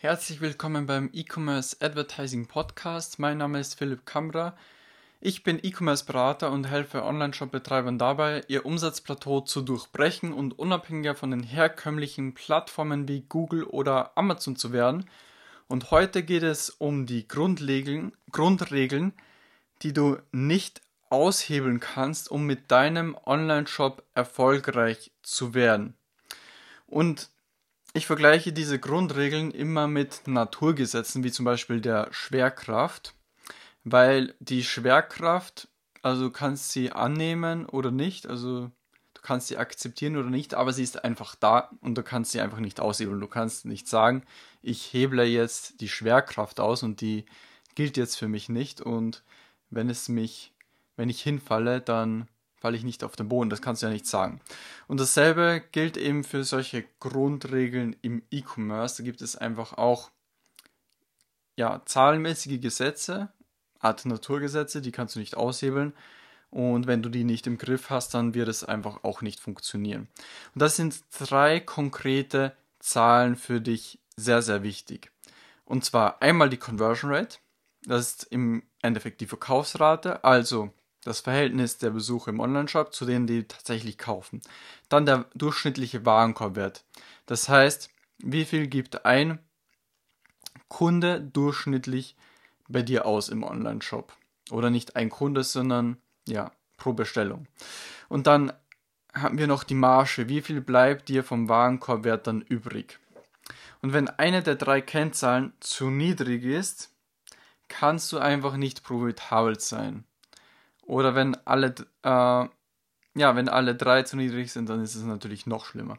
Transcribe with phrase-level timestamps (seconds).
[0.00, 3.18] Herzlich willkommen beim E-Commerce Advertising Podcast.
[3.18, 4.56] Mein Name ist Philipp Kamra.
[5.20, 11.42] Ich bin E-Commerce-Berater und helfe Online-Shop-Betreibern dabei, ihr Umsatzplateau zu durchbrechen und unabhängiger von den
[11.42, 15.10] herkömmlichen Plattformen wie Google oder Amazon zu werden.
[15.66, 19.14] Und heute geht es um die Grundregeln, Grundregeln
[19.82, 20.80] die du nicht
[21.10, 25.94] aushebeln kannst, um mit deinem Online-Shop erfolgreich zu werden.
[26.86, 27.30] Und
[27.94, 33.14] ich vergleiche diese Grundregeln immer mit Naturgesetzen, wie zum Beispiel der Schwerkraft,
[33.84, 35.68] weil die Schwerkraft,
[36.02, 38.70] also du kannst sie annehmen oder nicht, also
[39.14, 42.40] du kannst sie akzeptieren oder nicht, aber sie ist einfach da und du kannst sie
[42.40, 43.20] einfach nicht aushebeln.
[43.20, 44.22] Du kannst nicht sagen,
[44.62, 47.24] ich heble jetzt die Schwerkraft aus und die
[47.74, 49.22] gilt jetzt für mich nicht und
[49.70, 50.52] wenn es mich,
[50.96, 52.28] wenn ich hinfalle, dann
[52.60, 53.50] falle ich nicht auf den Boden.
[53.50, 54.40] Das kannst du ja nicht sagen.
[54.86, 58.98] Und dasselbe gilt eben für solche Grundregeln im E-Commerce.
[58.98, 60.10] Da gibt es einfach auch
[61.56, 63.30] ja, zahlenmäßige Gesetze,
[63.80, 65.92] Art Naturgesetze, die kannst du nicht aushebeln.
[66.50, 70.08] Und wenn du die nicht im Griff hast, dann wird es einfach auch nicht funktionieren.
[70.54, 75.10] Und das sind drei konkrete Zahlen für dich sehr, sehr wichtig.
[75.64, 77.38] Und zwar einmal die Conversion Rate.
[77.82, 80.72] Das ist im Endeffekt die Verkaufsrate, also
[81.04, 84.40] das Verhältnis der Besucher im Onlineshop zu denen, die tatsächlich kaufen.
[84.88, 86.84] Dann der durchschnittliche Warenkorbwert.
[87.26, 89.38] Das heißt, wie viel gibt ein
[90.68, 92.16] Kunde durchschnittlich
[92.68, 94.12] bei dir aus im Onlineshop?
[94.50, 97.46] Oder nicht ein Kunde, sondern ja, pro Bestellung.
[98.08, 98.52] Und dann
[99.14, 100.28] haben wir noch die Marge.
[100.28, 102.98] Wie viel bleibt dir vom Warenkorbwert dann übrig?
[103.82, 106.90] Und wenn eine der drei Kennzahlen zu niedrig ist,
[107.68, 110.04] kannst du einfach nicht profitabel sein.
[110.88, 115.46] Oder wenn alle, äh, ja, wenn alle drei zu niedrig sind, dann ist es natürlich
[115.46, 115.98] noch schlimmer.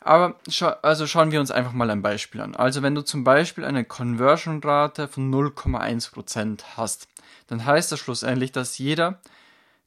[0.00, 2.54] Aber scha also schauen wir uns einfach mal ein Beispiel an.
[2.54, 7.08] Also wenn du zum Beispiel eine Conversion-Rate von 0,1% hast,
[7.48, 9.18] dann heißt das schlussendlich, dass jeder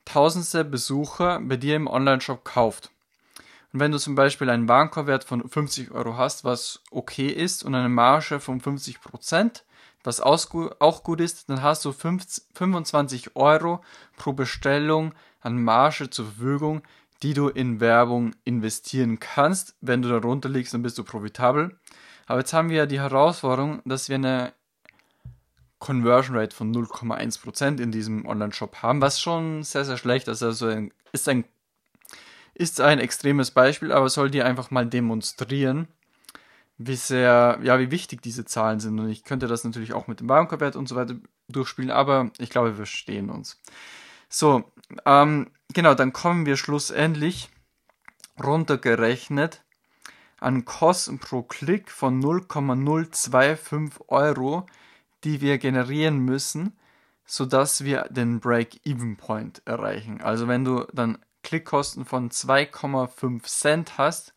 [0.05, 2.89] tausendste Besucher bei dir im Online-Shop kauft.
[3.73, 7.75] Und wenn du zum Beispiel einen Warenkorbwert von 50 Euro hast, was okay ist, und
[7.75, 9.63] eine Marge von 50%
[10.03, 13.83] was auch gut ist, dann hast du 25 Euro
[14.17, 16.81] pro Bestellung an Marge zur Verfügung,
[17.23, 19.75] die du in Werbung investieren kannst.
[19.81, 21.77] Wenn du darunter liegst, dann bist du profitabel.
[22.25, 24.53] Aber jetzt haben wir ja die Herausforderung, dass wir eine
[25.79, 30.41] Conversion Rate von 0,1% in diesem Online-Shop haben, was schon sehr, sehr schlecht ist.
[30.43, 30.69] Also
[31.11, 31.45] ist ein,
[32.61, 35.87] ist ein extremes Beispiel, aber soll dir einfach mal demonstrieren,
[36.77, 38.99] wie sehr, ja, wie wichtig diese Zahlen sind.
[38.99, 41.15] Und ich könnte das natürlich auch mit dem Warenkorbwert und so weiter
[41.49, 43.59] durchspielen, aber ich glaube, wir verstehen uns.
[44.29, 44.71] So,
[45.05, 47.49] ähm, genau, dann kommen wir schlussendlich
[48.41, 49.63] runtergerechnet
[50.39, 54.65] an Kosten pro Klick von 0,025 Euro,
[55.23, 56.77] die wir generieren müssen,
[57.25, 60.21] sodass wir den Break-Even-Point erreichen.
[60.21, 64.33] Also wenn du dann Klickkosten von 2,5 Cent hast,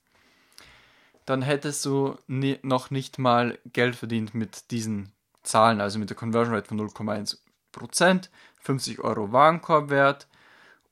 [1.27, 5.13] dann hättest du nie, noch nicht mal Geld verdient mit diesen
[5.43, 8.29] Zahlen, also mit der Conversion Rate von 0,1%,
[8.61, 10.27] 50 Euro Warenkorbwert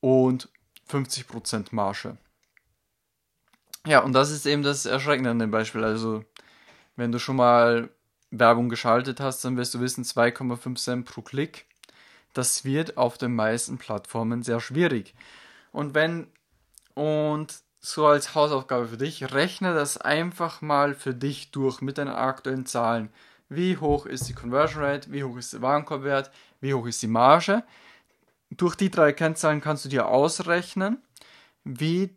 [0.00, 0.48] und
[0.90, 2.16] 50% Marge.
[3.86, 5.82] Ja, und das ist eben das Erschreckende an dem Beispiel.
[5.82, 6.24] Also,
[6.96, 7.90] wenn du schon mal
[8.30, 11.66] Werbung geschaltet hast, dann wirst du wissen, 2,5 Cent pro Klick.
[12.32, 15.14] Das wird auf den meisten Plattformen sehr schwierig.
[15.72, 16.28] Und wenn,
[16.94, 22.12] und so als Hausaufgabe für dich, rechne das einfach mal für dich durch mit deinen
[22.12, 23.10] aktuellen Zahlen.
[23.48, 27.08] Wie hoch ist die Conversion Rate, wie hoch ist der Warenkorbwert, wie hoch ist die
[27.08, 27.64] Marge.
[28.50, 31.02] Durch die drei Kennzahlen kannst du dir ausrechnen,
[31.64, 32.16] wie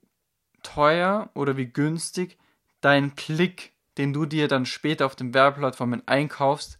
[0.61, 2.37] teuer oder wie günstig
[2.81, 6.77] dein Klick, den du dir dann später auf den Werbeplattformen einkaufst,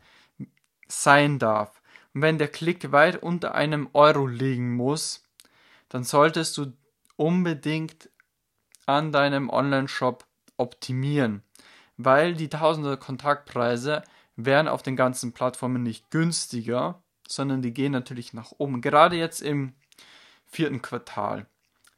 [0.88, 1.82] sein darf.
[2.14, 5.25] Und wenn der Klick weit unter einem Euro liegen muss,
[5.90, 6.74] dann solltest du
[7.16, 8.10] unbedingt
[8.86, 10.26] an deinem Online-Shop
[10.58, 11.44] optimieren,
[11.98, 14.04] weil die tausende Kontaktpreise
[14.36, 18.82] werden auf den ganzen Plattformen nicht günstiger, sondern die gehen natürlich nach oben.
[18.82, 19.74] Gerade jetzt im
[20.46, 21.48] vierten Quartal.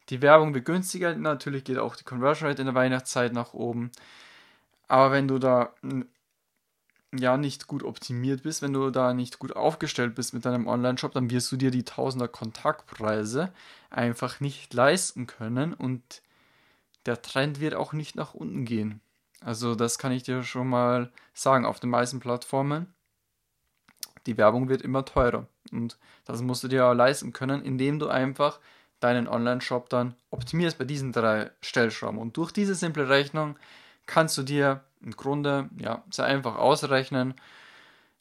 [0.09, 3.91] Die Werbung wird günstiger, natürlich geht auch die Conversion Rate in der Weihnachtszeit nach oben.
[4.87, 5.73] Aber wenn du da
[7.17, 11.13] ja nicht gut optimiert bist, wenn du da nicht gut aufgestellt bist mit deinem Online-Shop,
[11.13, 13.51] dann wirst du dir die tausender Kontaktpreise
[13.89, 16.21] einfach nicht leisten können und
[17.05, 19.01] der Trend wird auch nicht nach unten gehen.
[19.41, 22.93] Also das kann ich dir schon mal sagen, auf den meisten Plattformen.
[24.25, 28.07] Die Werbung wird immer teurer und das musst du dir auch leisten können, indem du
[28.07, 28.59] einfach
[28.99, 32.19] deinen Online-Shop dann optimierst bei diesen drei Stellschrauben.
[32.19, 33.57] Und durch diese simple Rechnung
[34.07, 37.35] kannst du dir im Grunde ja sehr einfach ausrechnen,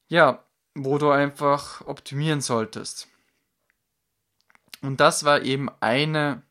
[0.08, 0.44] ja,
[0.74, 3.08] wo du einfach optimieren solltest.
[4.82, 6.42] Und das war eben eine,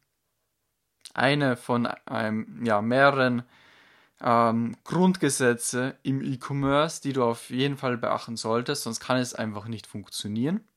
[1.13, 3.43] eine von einem, ja, mehreren
[4.21, 9.67] ähm, Grundgesetze im E-Commerce, die du auf jeden Fall beachten solltest, sonst kann es einfach
[9.67, 10.67] nicht funktionieren.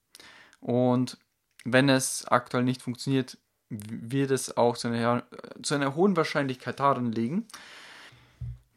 [0.60, 1.18] Und
[1.64, 3.38] wenn es aktuell nicht funktioniert,
[3.70, 5.24] wird es auch zu einer,
[5.62, 7.46] zu einer hohen Wahrscheinlichkeit daran liegen.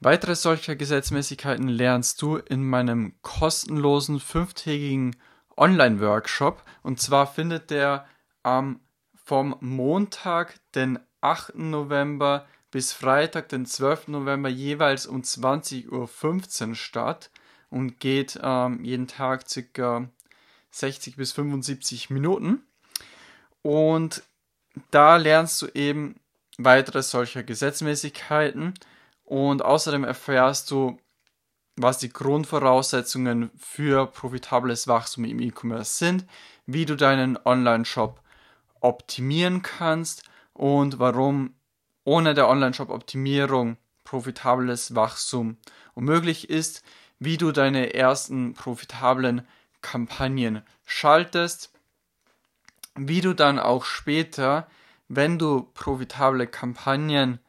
[0.04, 5.16] Weitere solcher Gesetzmäßigkeiten lernst du in meinem kostenlosen fünftägigen
[5.56, 6.64] Online-Workshop.
[6.82, 8.08] Und zwar findet der
[8.44, 8.80] ähm,
[9.14, 11.54] vom Montag, den 8.
[11.56, 14.08] November bis Freitag, den 12.
[14.08, 17.30] November jeweils um 20.15 Uhr statt
[17.70, 20.10] und geht ähm, jeden Tag circa
[20.72, 22.64] 60 bis 75 Minuten.
[23.62, 24.24] Und
[24.90, 26.16] da lernst du eben
[26.58, 28.74] weitere solcher Gesetzmäßigkeiten
[29.26, 30.98] und außerdem erfährst du,
[31.76, 36.26] was die Grundvoraussetzungen für profitables Wachstum im E-Commerce sind,
[36.66, 38.22] wie du deinen Online-Shop
[38.82, 40.24] optimieren kannst
[40.54, 41.56] und warum
[42.04, 45.58] ohne der Online-Shop-Optimierung profitables Wachstum
[45.94, 46.84] unmöglich ist,
[47.20, 49.48] wie du deine ersten profitablen
[49.82, 51.72] Kampagnen schaltest,
[52.96, 54.68] wie du dann auch später,
[55.08, 57.40] wenn du profitable Kampagnen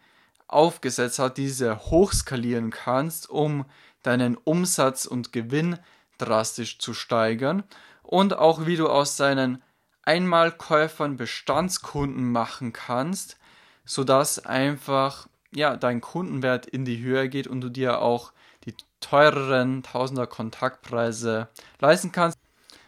[0.53, 3.65] aufgesetzt hast, diese hochskalieren kannst, um
[4.03, 5.79] deinen Umsatz und Gewinn
[6.19, 7.63] drastisch zu steigern
[8.03, 9.63] und auch wie du aus deinen
[10.05, 13.39] Einmalkäufern Bestandskunden machen kannst,
[13.85, 18.33] sodass einfach ja, dein Kundenwert in die Höhe geht und du dir auch
[18.65, 21.49] die teureren Tausender Kontaktpreise
[21.81, 22.39] leisten kannst.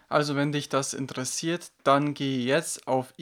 [0.08, 3.12] Also wenn dich das interessiert, dann geh jetzt auf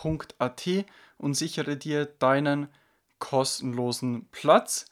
[0.00, 0.86] e-commerce-workshop.at
[1.18, 2.68] und sichere dir deinen
[3.18, 4.86] kostenlosen Platz.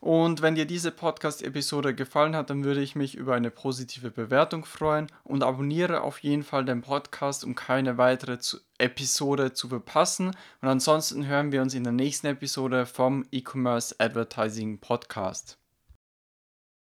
[0.00, 4.66] Und wenn dir diese Podcast-Episode gefallen hat, dann würde ich mich über eine positive Bewertung
[4.66, 8.36] freuen und abonniere auf jeden Fall den Podcast, um keine weitere
[8.76, 10.36] Episode zu verpassen.
[10.60, 15.63] Und ansonsten hören wir uns in der nächsten Episode vom E-Commerce Advertising Podcast.